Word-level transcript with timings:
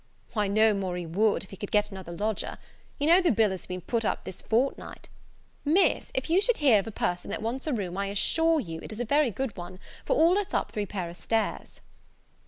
"Why, 0.33 0.47
no 0.47 0.73
more 0.73 0.97
he 0.97 1.05
would, 1.05 1.43
if 1.43 1.51
he 1.51 1.55
could 1.57 1.69
get 1.71 1.91
another 1.91 2.11
lodger. 2.11 2.57
You 2.99 3.05
know 3.05 3.21
the 3.21 3.31
bill 3.31 3.51
has 3.51 3.67
been 3.67 3.81
put 3.81 4.03
up 4.03 4.23
this 4.23 4.41
fortnight. 4.41 5.09
Miss, 5.63 6.09
if 6.15 6.27
you 6.27 6.41
should 6.41 6.57
hear 6.57 6.79
of 6.79 6.87
a 6.87 6.91
person 6.91 7.29
that 7.29 7.43
wants 7.43 7.67
a 7.67 7.73
room, 7.73 7.95
I 7.99 8.07
assure 8.07 8.59
you 8.59 8.79
it 8.81 8.91
is 8.91 8.99
a 8.99 9.05
very 9.05 9.29
good 9.29 9.55
one, 9.55 9.77
for 10.03 10.15
all 10.15 10.37
it's 10.39 10.55
up 10.55 10.71
three 10.71 10.87
pair 10.87 11.07
of 11.11 11.17
stairs." 11.17 11.81